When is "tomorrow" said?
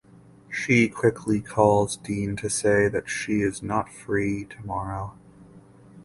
4.45-5.13